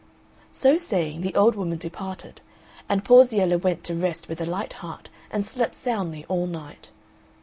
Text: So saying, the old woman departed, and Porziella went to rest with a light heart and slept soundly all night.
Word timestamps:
So 0.51 0.77
saying, 0.77 1.21
the 1.21 1.35
old 1.35 1.53
woman 1.53 1.77
departed, 1.77 2.41
and 2.89 3.05
Porziella 3.05 3.59
went 3.59 3.83
to 3.83 3.93
rest 3.93 4.27
with 4.27 4.41
a 4.41 4.47
light 4.47 4.73
heart 4.81 5.09
and 5.29 5.45
slept 5.47 5.75
soundly 5.75 6.25
all 6.27 6.47
night. 6.47 6.89